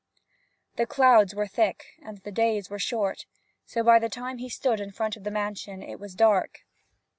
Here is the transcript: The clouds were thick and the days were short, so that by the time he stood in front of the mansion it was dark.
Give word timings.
The 0.77 0.87
clouds 0.87 1.35
were 1.35 1.45
thick 1.45 1.85
and 2.03 2.17
the 2.17 2.31
days 2.31 2.71
were 2.71 2.79
short, 2.79 3.27
so 3.67 3.81
that 3.81 3.85
by 3.85 3.99
the 3.99 4.09
time 4.09 4.39
he 4.39 4.49
stood 4.49 4.79
in 4.79 4.89
front 4.89 5.15
of 5.15 5.23
the 5.23 5.29
mansion 5.29 5.83
it 5.83 5.99
was 5.99 6.15
dark. 6.15 6.61